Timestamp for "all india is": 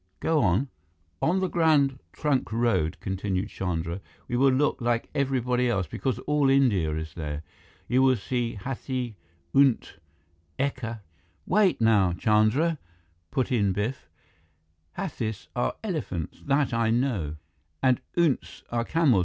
6.25-7.13